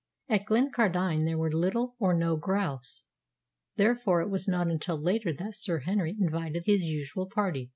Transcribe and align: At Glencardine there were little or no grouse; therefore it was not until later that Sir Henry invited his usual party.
At 0.27 0.45
Glencardine 0.45 1.25
there 1.25 1.37
were 1.37 1.51
little 1.51 1.95
or 1.99 2.15
no 2.15 2.35
grouse; 2.35 3.03
therefore 3.75 4.21
it 4.21 4.29
was 4.31 4.47
not 4.47 4.67
until 4.67 4.99
later 4.99 5.31
that 5.31 5.55
Sir 5.55 5.81
Henry 5.81 6.17
invited 6.19 6.63
his 6.65 6.85
usual 6.85 7.27
party. 7.29 7.69